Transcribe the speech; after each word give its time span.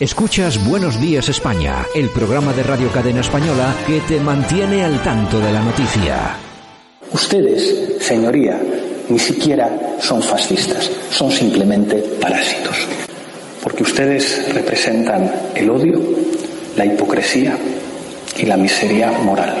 Escuchas 0.00 0.66
Buenos 0.66 0.98
Días 0.98 1.28
España, 1.28 1.84
el 1.94 2.08
programa 2.08 2.54
de 2.54 2.62
Radio 2.62 2.90
Cadena 2.90 3.20
Española 3.20 3.76
que 3.86 4.00
te 4.00 4.18
mantiene 4.18 4.82
al 4.82 5.02
tanto 5.02 5.38
de 5.38 5.52
la 5.52 5.60
noticia. 5.60 6.38
Ustedes, 7.12 7.98
señoría, 8.00 8.58
ni 9.10 9.18
siquiera 9.18 9.68
son 10.00 10.22
fascistas, 10.22 10.90
son 11.10 11.30
simplemente 11.30 11.96
parásitos. 12.18 12.88
Porque 13.62 13.82
ustedes 13.82 14.54
representan 14.54 15.30
el 15.54 15.68
odio, 15.68 16.00
la 16.78 16.86
hipocresía 16.86 17.58
y 18.38 18.46
la 18.46 18.56
miseria 18.56 19.12
moral. 19.12 19.54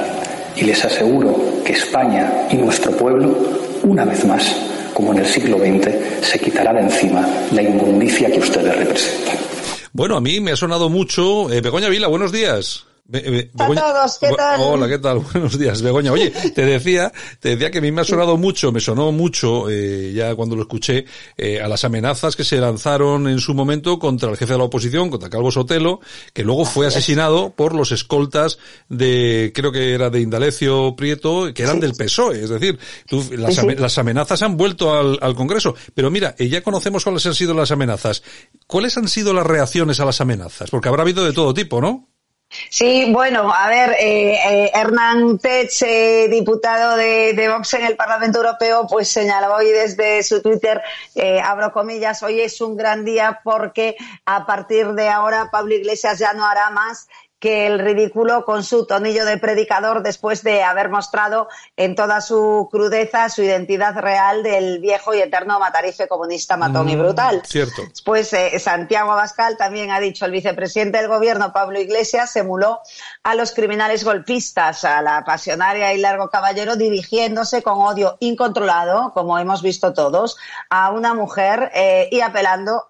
Y 0.56 0.64
les 0.64 0.82
aseguro 0.82 1.62
que 1.66 1.74
España 1.74 2.46
y 2.50 2.56
nuestro 2.56 2.92
pueblo, 2.92 3.36
una 3.82 4.06
vez 4.06 4.24
más, 4.24 4.56
como 4.94 5.12
en 5.12 5.18
el 5.18 5.26
siglo 5.26 5.58
XX, 5.58 6.26
se 6.26 6.38
quitará 6.38 6.72
de 6.72 6.80
encima 6.80 7.28
la 7.52 7.60
inmundicia 7.60 8.30
que 8.30 8.38
ustedes 8.38 8.74
representan. 8.74 9.49
Bueno, 9.92 10.16
a 10.16 10.20
mí 10.20 10.40
me 10.40 10.52
ha 10.52 10.56
sonado 10.56 10.88
mucho. 10.88 11.50
Eh, 11.50 11.60
Vila, 11.88 12.06
buenos 12.06 12.32
días. 12.32 12.86
A 13.12 13.74
todos, 13.74 14.18
¿qué 14.18 14.28
tal? 14.36 14.60
Hola, 14.60 14.88
¿qué 14.88 14.98
tal? 14.98 15.18
Buenos 15.32 15.58
días, 15.58 15.82
Begoña. 15.82 16.12
Oye, 16.12 16.30
te 16.30 16.64
decía, 16.64 17.12
te 17.40 17.50
decía 17.50 17.70
que 17.70 17.78
a 17.78 17.80
mí 17.80 17.90
me 17.92 18.02
ha 18.02 18.04
sonado 18.04 18.36
mucho, 18.36 18.72
me 18.72 18.80
sonó 18.80 19.12
mucho, 19.12 19.68
eh, 19.68 20.12
ya 20.14 20.34
cuando 20.34 20.56
lo 20.56 20.62
escuché, 20.62 21.04
eh, 21.36 21.60
a 21.60 21.68
las 21.68 21.84
amenazas 21.84 22.36
que 22.36 22.44
se 22.44 22.58
lanzaron 22.58 23.28
en 23.28 23.38
su 23.40 23.54
momento 23.54 23.98
contra 23.98 24.30
el 24.30 24.36
jefe 24.36 24.52
de 24.52 24.58
la 24.58 24.64
oposición, 24.64 25.10
contra 25.10 25.30
Calvo 25.30 25.50
Sotelo, 25.50 26.00
que 26.32 26.44
luego 26.44 26.64
fue 26.64 26.86
asesinado 26.86 27.50
por 27.50 27.74
los 27.74 27.92
escoltas 27.92 28.58
de, 28.88 29.52
creo 29.54 29.72
que 29.72 29.92
era 29.94 30.10
de 30.10 30.20
Indalecio 30.20 30.94
Prieto, 30.96 31.52
que 31.54 31.62
eran 31.62 31.80
del 31.80 31.94
PSOE. 31.94 32.42
Es 32.44 32.50
decir, 32.50 32.78
tú, 33.08 33.24
las, 33.36 33.54
Sí, 33.54 33.62
sí. 33.62 33.76
las 33.76 33.98
amenazas 33.98 34.42
han 34.42 34.56
vuelto 34.56 34.96
al, 34.96 35.18
al 35.20 35.34
Congreso. 35.34 35.74
Pero 35.94 36.10
mira, 36.10 36.34
eh, 36.38 36.48
ya 36.48 36.62
conocemos 36.62 37.04
cuáles 37.04 37.26
han 37.26 37.34
sido 37.34 37.54
las 37.54 37.70
amenazas. 37.70 38.22
¿Cuáles 38.66 38.96
han 38.96 39.08
sido 39.08 39.32
las 39.32 39.46
reacciones 39.46 40.00
a 40.00 40.04
las 40.04 40.20
amenazas? 40.20 40.70
Porque 40.70 40.88
habrá 40.88 41.02
habido 41.02 41.24
de 41.24 41.32
todo 41.32 41.52
tipo, 41.52 41.80
¿no? 41.80 42.09
Sí, 42.50 43.12
bueno, 43.12 43.52
a 43.54 43.68
ver, 43.68 43.90
eh, 44.00 44.34
eh, 44.34 44.70
Hernán 44.74 45.38
Tech, 45.38 45.70
eh, 45.82 46.26
diputado 46.28 46.96
de, 46.96 47.32
de 47.32 47.48
Vox 47.48 47.74
en 47.74 47.84
el 47.84 47.96
Parlamento 47.96 48.38
Europeo, 48.38 48.88
pues 48.88 49.08
señalaba 49.08 49.56
hoy 49.56 49.68
desde 49.68 50.20
su 50.24 50.42
Twitter, 50.42 50.82
eh, 51.14 51.40
abro 51.40 51.72
comillas, 51.72 52.24
hoy 52.24 52.40
es 52.40 52.60
un 52.60 52.76
gran 52.76 53.04
día 53.04 53.40
porque 53.44 53.96
a 54.26 54.46
partir 54.46 54.88
de 54.94 55.08
ahora 55.08 55.48
Pablo 55.52 55.74
Iglesias 55.74 56.18
ya 56.18 56.32
no 56.32 56.44
hará 56.44 56.70
más 56.70 57.08
que 57.40 57.66
el 57.66 57.78
ridículo 57.78 58.44
con 58.44 58.62
su 58.62 58.86
tonillo 58.86 59.24
de 59.24 59.38
predicador 59.38 60.02
después 60.02 60.44
de 60.44 60.62
haber 60.62 60.90
mostrado 60.90 61.48
en 61.76 61.96
toda 61.96 62.20
su 62.20 62.68
crudeza 62.70 63.28
su 63.30 63.42
identidad 63.42 63.96
real 63.96 64.42
del 64.42 64.78
viejo 64.78 65.14
y 65.14 65.20
eterno 65.20 65.58
matarife 65.58 66.06
comunista 66.06 66.56
matón 66.56 66.88
y 66.90 66.96
brutal. 66.96 67.42
Cierto. 67.46 67.82
Eh, 68.14 68.58
Santiago 68.58 69.12
Abascal 69.12 69.56
también 69.56 69.90
ha 69.90 70.00
dicho, 70.00 70.26
el 70.26 70.32
vicepresidente 70.32 70.98
del 70.98 71.08
gobierno, 71.08 71.52
Pablo 71.52 71.80
Iglesias, 71.80 72.36
emuló 72.36 72.80
a 73.22 73.34
los 73.34 73.52
criminales 73.52 74.04
golpistas, 74.04 74.84
a 74.84 75.00
la 75.00 75.24
pasionaria 75.24 75.94
y 75.94 75.98
largo 75.98 76.28
caballero, 76.28 76.76
dirigiéndose 76.76 77.62
con 77.62 77.80
odio 77.80 78.18
incontrolado, 78.20 79.12
como 79.14 79.38
hemos 79.38 79.62
visto 79.62 79.94
todos, 79.94 80.36
a 80.68 80.90
una 80.90 81.14
mujer 81.14 81.70
eh, 81.74 82.08
y 82.10 82.20
apelando 82.20 82.88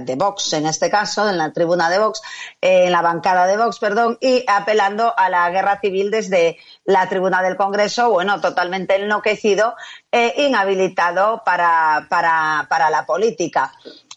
de 0.00 0.14
Vox, 0.14 0.52
en 0.52 0.66
este 0.66 0.90
caso, 0.90 1.28
en 1.28 1.38
la 1.38 1.52
tribuna 1.52 1.90
de 1.90 1.98
Vox, 1.98 2.22
eh, 2.60 2.84
en 2.86 2.92
la 2.92 3.02
bancada 3.02 3.46
de 3.46 3.56
Vox, 3.56 3.80
perdón, 3.86 4.18
y 4.20 4.42
apelando 4.48 5.14
a 5.16 5.30
la 5.30 5.48
guerra 5.50 5.78
civil 5.80 6.10
desde 6.10 6.58
la 6.84 7.08
tribuna 7.08 7.40
del 7.40 7.56
Congreso, 7.56 8.10
bueno, 8.10 8.40
totalmente 8.40 8.96
enloquecido 8.96 9.76
e 10.10 10.34
inhabilitado 10.38 11.42
para, 11.44 12.08
para, 12.10 12.66
para 12.68 12.90
la 12.90 13.06
política. 13.06 13.72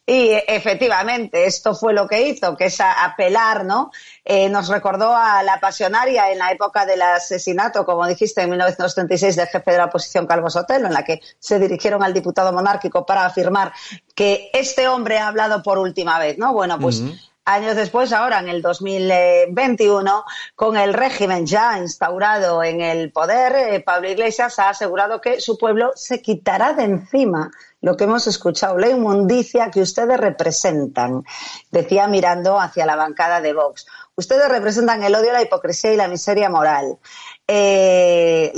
Y 0.08 0.32
efectivamente, 0.48 1.46
esto 1.46 1.76
fue 1.76 1.94
lo 1.94 2.08
que 2.08 2.30
hizo, 2.30 2.58
que 2.58 2.66
es 2.66 2.80
apelar, 2.82 3.64
¿no? 3.64 3.92
Eh, 4.26 4.50
nos 4.50 4.68
recordó 4.70 5.16
a 5.16 5.44
la 5.44 5.60
pasionaria 5.60 6.32
en 6.32 6.40
la 6.40 6.52
época 6.52 6.84
del 6.88 7.04
asesinato, 7.04 7.86
como 7.86 8.08
dijiste, 8.08 8.42
en 8.42 8.50
1936 8.50 9.36
del 9.36 9.48
jefe 9.50 9.70
de 9.70 9.78
la 9.78 9.86
oposición 9.86 10.26
Calvo 10.26 10.50
Sotelo, 10.50 10.88
en 10.88 10.94
la 10.94 11.04
que 11.04 11.22
se 11.38 11.60
dirigieron 11.60 12.02
al 12.02 12.16
diputado 12.16 12.52
monárquico 12.52 13.06
para 13.06 13.24
afirmar 13.24 13.72
que 14.16 14.50
este 14.52 14.88
hombre 14.88 15.20
ha 15.20 15.28
hablado 15.28 15.62
por 15.62 15.78
última 15.78 16.18
vez, 16.18 16.40
¿no? 16.40 16.54
Bueno, 16.54 16.80
pues 16.80 17.04
años 17.50 17.76
después, 17.76 18.14
ahora 18.14 18.40
en 18.40 18.48
el 18.48 18.62
2021, 18.62 20.24
con 20.56 20.78
el 20.78 20.94
régimen 20.94 21.46
ya 21.46 21.80
instaurado 21.80 22.64
en 22.64 22.82
el 22.82 23.12
poder, 23.12 23.56
eh, 23.56 23.80
Pablo 23.80 24.10
Iglesias 24.10 24.60
ha 24.60 24.70
asegurado 24.70 25.20
que 25.20 25.42
su 25.42 25.58
pueblo 25.58 25.92
se 25.96 26.22
quitará 26.22 26.74
de 26.74 26.84
encima 26.84 27.52
lo 27.82 27.96
que 27.96 28.04
hemos 28.04 28.28
escuchado, 28.28 28.78
la 28.78 28.90
inmundicia 28.90 29.72
que 29.72 29.82
ustedes 29.82 30.20
representan, 30.20 31.24
decía 31.72 32.08
mirando 32.08 32.60
hacia 32.60 32.86
la 32.86 32.96
bancada 32.96 33.42
de 33.42 33.54
Vox. 33.54 33.86
Ustedes 34.16 34.50
representan 34.50 35.02
el 35.02 35.16
odio, 35.16 35.32
la 35.32 35.42
hipocresía 35.42 35.94
y 35.94 35.96
la 35.96 36.10
miseria 36.10 36.50
moral. 36.50 37.00
Eh, 37.48 37.99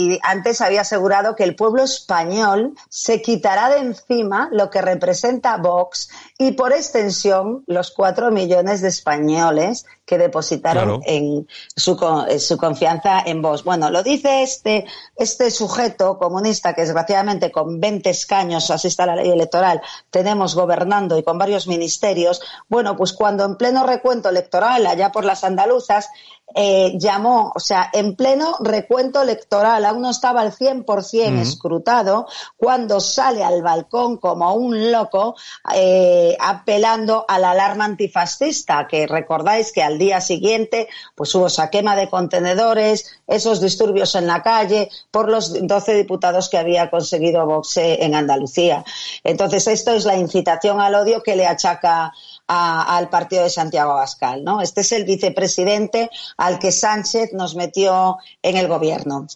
y 0.01 0.19
antes 0.23 0.61
había 0.61 0.81
asegurado 0.81 1.35
que 1.35 1.43
el 1.43 1.55
pueblo 1.55 1.83
español 1.83 2.73
se 2.89 3.21
quitará 3.21 3.69
de 3.69 3.79
encima 3.79 4.49
lo 4.51 4.69
que 4.69 4.81
representa 4.81 5.57
Vox 5.57 6.09
y 6.37 6.53
por 6.53 6.73
extensión 6.73 7.63
los 7.67 7.91
cuatro 7.91 8.31
millones 8.31 8.81
de 8.81 8.87
españoles 8.87 9.85
que 10.11 10.17
depositaron 10.17 10.99
Claro. 10.99 11.01
en 11.05 11.47
su, 11.73 11.97
eh, 12.27 12.37
su 12.37 12.57
confianza 12.57 13.21
en 13.25 13.41
Vox. 13.41 13.63
Bueno, 13.63 13.89
lo 13.89 14.03
dice 14.03 14.43
este, 14.43 14.85
este 15.15 15.49
sujeto 15.51 16.17
comunista 16.17 16.73
que 16.73 16.81
desgraciadamente 16.81 17.49
con 17.49 17.79
20 17.79 18.09
escaños, 18.09 18.69
así 18.71 18.89
está 18.89 19.05
la 19.05 19.15
ley 19.15 19.29
electoral, 19.29 19.81
tenemos 20.09 20.53
gobernando 20.53 21.17
y 21.17 21.23
con 21.23 21.37
varios 21.37 21.65
ministerios. 21.65 22.41
Bueno, 22.67 22.97
pues 22.97 23.13
cuando 23.13 23.45
en 23.45 23.55
pleno 23.55 23.85
recuento 23.85 24.27
electoral, 24.27 24.85
allá 24.85 25.13
por 25.13 25.23
las 25.23 25.45
andaluzas, 25.45 26.09
eh, 26.53 26.97
llamó, 26.99 27.53
o 27.55 27.59
sea, 27.61 27.89
en 27.93 28.17
pleno 28.17 28.57
recuento 28.59 29.21
electoral, 29.21 29.85
aún 29.85 30.01
no 30.01 30.09
estaba 30.09 30.41
al 30.41 30.51
100% 30.51 31.39
escrutado, 31.41 32.27
cuando 32.57 32.99
sale 32.99 33.41
al 33.41 33.61
balcón 33.61 34.17
como 34.17 34.53
un 34.53 34.91
loco, 34.91 35.35
eh, 35.73 36.35
apelando 36.39 37.23
a 37.25 37.39
la 37.39 37.51
alarma 37.51 37.85
antifascista, 37.85 38.85
que 38.85 39.07
recordáis 39.07 39.71
que 39.71 39.81
al 39.81 39.97
día 40.01 40.19
siguiente 40.19 40.87
pues 41.15 41.33
hubo 41.35 41.47
esa 41.47 41.69
quema 41.69 41.95
de 41.95 42.09
contenedores, 42.09 43.05
esos 43.27 43.61
disturbios 43.61 44.15
en 44.15 44.27
la 44.27 44.41
calle 44.43 44.89
por 45.11 45.29
los 45.29 45.53
12 45.65 45.93
diputados 45.95 46.49
que 46.49 46.57
había 46.57 46.89
conseguido 46.89 47.45
Vox 47.45 47.77
eh, 47.77 47.99
en 48.03 48.15
Andalucía. 48.15 48.83
Entonces, 49.23 49.67
esto 49.67 49.91
es 49.93 50.03
la 50.05 50.17
incitación 50.17 50.81
al 50.81 50.95
odio 50.95 51.21
que 51.23 51.35
le 51.35 51.45
achaca 51.47 52.11
a- 52.47 52.97
al 52.97 53.07
partido 53.09 53.43
de 53.43 53.49
Santiago 53.49 53.91
Abascal, 53.91 54.43
¿no? 54.43 54.61
Este 54.61 54.81
es 54.81 54.91
el 54.91 55.05
vicepresidente 55.05 56.09
al 56.37 56.59
que 56.59 56.71
Sánchez 56.71 57.31
nos 57.33 57.55
metió 57.55 58.17
en 58.41 58.57
el 58.57 58.67
gobierno. 58.67 59.27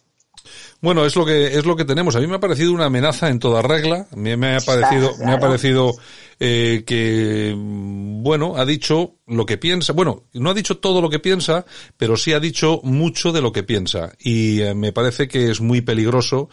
Bueno, 0.81 1.05
es 1.05 1.15
lo 1.15 1.25
que 1.25 1.57
es 1.57 1.65
lo 1.65 1.75
que 1.75 1.85
tenemos. 1.85 2.15
A 2.15 2.19
mí 2.19 2.27
me 2.27 2.35
ha 2.35 2.39
parecido 2.39 2.71
una 2.73 2.85
amenaza 2.85 3.29
en 3.29 3.39
toda 3.39 3.61
regla. 3.61 4.05
Me 4.15 4.33
ha 4.33 4.59
parecido, 4.61 5.11
me 5.17 5.31
ha 5.33 5.39
parecido 5.39 5.93
eh, 6.39 6.83
que 6.85 7.53
bueno 7.55 8.57
ha 8.57 8.65
dicho 8.65 9.15
lo 9.27 9.45
que 9.45 9.57
piensa. 9.57 9.93
Bueno, 9.93 10.23
no 10.33 10.49
ha 10.49 10.53
dicho 10.53 10.77
todo 10.77 11.01
lo 11.01 11.09
que 11.09 11.19
piensa, 11.19 11.65
pero 11.97 12.17
sí 12.17 12.33
ha 12.33 12.39
dicho 12.39 12.81
mucho 12.83 13.31
de 13.31 13.41
lo 13.41 13.51
que 13.51 13.63
piensa. 13.63 14.13
Y 14.19 14.61
eh, 14.61 14.73
me 14.73 14.91
parece 14.91 15.27
que 15.27 15.51
es 15.51 15.61
muy 15.61 15.81
peligroso 15.81 16.49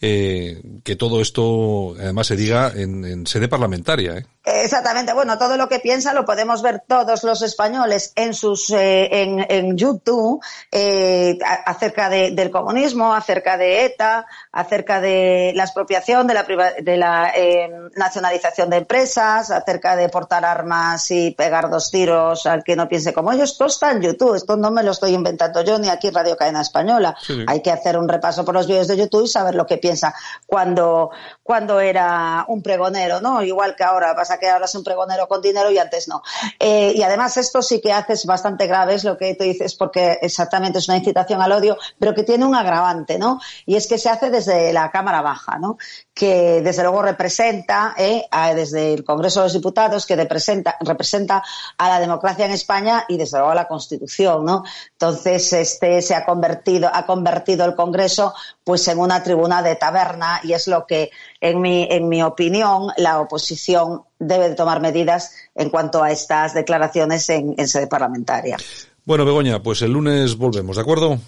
eh, 0.00 0.60
que 0.82 0.96
todo 0.96 1.20
esto 1.20 1.94
además 1.98 2.26
se 2.26 2.36
diga 2.36 2.72
en, 2.74 3.04
en 3.04 3.26
sede 3.26 3.48
parlamentaria. 3.48 4.18
¿eh? 4.18 4.26
Exactamente. 4.44 5.12
Bueno, 5.12 5.38
todo 5.38 5.56
lo 5.56 5.68
que 5.68 5.78
piensa 5.78 6.12
lo 6.12 6.24
podemos 6.24 6.62
ver 6.62 6.82
todos 6.86 7.22
los 7.22 7.42
españoles 7.42 8.12
en 8.16 8.34
sus 8.34 8.70
eh, 8.70 9.22
en, 9.22 9.46
en 9.48 9.76
YouTube 9.76 10.42
eh, 10.72 11.38
acerca 11.64 12.08
de- 12.08 12.32
del 12.32 12.50
comunismo, 12.50 13.14
acerca 13.14 13.56
de 13.56 13.84
ETA, 13.84 14.26
acerca 14.50 15.00
de 15.00 15.52
la 15.54 15.62
expropiación, 15.64 16.26
de 16.26 16.34
la, 16.34 16.42
de 16.42 16.96
la 16.96 17.32
eh, 17.36 17.70
nacionalización 17.94 18.68
de 18.70 18.78
empresas, 18.78 19.50
acerca 19.52 19.94
de 19.94 20.08
portar 20.08 20.44
armas 20.44 21.08
y 21.12 21.30
pegar 21.30 21.70
dos 21.70 21.90
tiros 21.90 22.44
al 22.46 22.64
que 22.64 22.74
no 22.74 22.88
piense 22.88 23.12
como 23.12 23.30
ellos. 23.30 23.52
Esto 23.52 23.66
está 23.66 23.92
en 23.92 24.02
YouTube. 24.02 24.34
Esto 24.34 24.56
no 24.56 24.70
me 24.72 24.82
lo 24.82 24.90
estoy 24.90 25.14
inventando 25.14 25.62
yo 25.62 25.78
ni 25.78 25.88
aquí 25.88 26.10
Radio 26.10 26.36
Cadena 26.36 26.62
Española. 26.62 27.14
Sí, 27.20 27.34
sí. 27.34 27.44
Hay 27.46 27.62
que 27.62 27.70
hacer 27.70 27.96
un 27.96 28.08
repaso 28.08 28.44
por 28.44 28.54
los 28.54 28.66
vídeos 28.66 28.88
de 28.88 28.96
YouTube 28.96 29.24
y 29.24 29.28
saber 29.28 29.54
lo 29.54 29.66
que 29.66 29.78
piensa 29.78 30.14
cuando 30.46 31.10
cuando 31.44 31.80
era 31.80 32.44
un 32.48 32.60
pregonero, 32.62 33.20
¿no? 33.20 33.42
Igual 33.42 33.76
que 33.76 33.84
ahora 33.84 34.14
pasa 34.16 34.31
que 34.38 34.48
ahora 34.48 34.66
es 34.66 34.74
un 34.74 34.84
pregonero 34.84 35.28
con 35.28 35.40
dinero 35.40 35.70
y 35.70 35.78
antes 35.78 36.08
no. 36.08 36.22
Eh, 36.58 36.92
y 36.94 37.02
además 37.02 37.36
esto 37.36 37.62
sí 37.62 37.80
que 37.80 37.92
hace 37.92 38.14
es 38.14 38.26
bastante 38.26 38.66
grave, 38.66 38.94
es 38.94 39.04
lo 39.04 39.16
que 39.16 39.34
tú 39.34 39.44
dices, 39.44 39.74
porque 39.74 40.18
exactamente 40.22 40.78
es 40.78 40.88
una 40.88 40.98
incitación 40.98 41.40
al 41.42 41.52
odio, 41.52 41.76
pero 41.98 42.14
que 42.14 42.22
tiene 42.22 42.44
un 42.44 42.54
agravante, 42.54 43.18
¿no? 43.18 43.40
Y 43.66 43.76
es 43.76 43.86
que 43.86 43.98
se 43.98 44.08
hace 44.08 44.30
desde 44.30 44.72
la 44.72 44.90
Cámara 44.90 45.22
Baja, 45.22 45.58
¿no? 45.58 45.78
Que 46.14 46.60
desde 46.62 46.82
luego 46.82 47.02
representa, 47.02 47.94
eh, 47.96 48.26
desde 48.54 48.94
el 48.94 49.04
Congreso 49.04 49.40
de 49.40 49.46
los 49.46 49.52
Diputados, 49.52 50.06
que 50.06 50.16
representa, 50.16 50.76
representa 50.80 51.42
a 51.78 51.88
la 51.88 52.00
democracia 52.00 52.46
en 52.46 52.52
España 52.52 53.04
y 53.08 53.16
desde 53.16 53.38
luego 53.38 53.52
a 53.52 53.54
la 53.54 53.68
Constitución, 53.68 54.44
¿no? 54.44 54.64
Entonces, 54.92 55.52
este 55.52 56.02
se 56.02 56.14
ha 56.14 56.24
convertido, 56.24 56.90
ha 56.92 57.06
convertido 57.06 57.64
el 57.64 57.74
Congreso 57.74 58.34
pues 58.64 58.86
en 58.88 58.98
una 58.98 59.22
tribuna 59.22 59.62
de 59.62 59.76
taberna 59.76 60.40
y 60.42 60.52
es 60.52 60.68
lo 60.68 60.86
que, 60.86 61.10
en 61.40 61.60
mi, 61.60 61.88
en 61.90 62.08
mi 62.08 62.22
opinión, 62.22 62.92
la 62.96 63.20
oposición 63.20 64.04
debe 64.22 64.48
de 64.48 64.54
tomar 64.54 64.80
medidas 64.80 65.32
en 65.54 65.70
cuanto 65.70 66.02
a 66.02 66.10
estas 66.10 66.54
declaraciones 66.54 67.28
en, 67.28 67.54
en 67.56 67.68
sede 67.68 67.86
parlamentaria. 67.86 68.56
Bueno, 69.04 69.24
Begoña, 69.24 69.62
pues 69.62 69.82
el 69.82 69.92
lunes 69.92 70.36
volvemos, 70.36 70.76
¿de 70.76 70.82
acuerdo? 70.82 71.18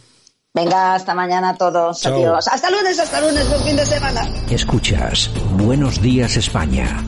Venga, 0.54 0.94
hasta 0.94 1.14
mañana 1.14 1.50
a 1.50 1.56
todos. 1.56 2.00
Chao. 2.00 2.14
Adiós. 2.14 2.46
Hasta 2.46 2.70
lunes, 2.70 2.98
hasta 2.98 3.20
lunes, 3.20 3.48
buen 3.48 3.62
fin 3.62 3.76
de 3.76 3.84
semana. 3.84 4.22
Escuchas 4.48 5.30
Buenos 5.56 6.00
Días 6.00 6.36
España. 6.36 7.04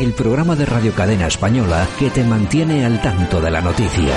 El 0.00 0.12
programa 0.12 0.56
de 0.56 0.66
Radio 0.66 0.92
Cadena 0.94 1.28
Española 1.28 1.86
que 1.98 2.10
te 2.10 2.24
mantiene 2.24 2.84
al 2.84 3.00
tanto 3.00 3.40
de 3.40 3.50
la 3.52 3.60
noticia. 3.60 4.14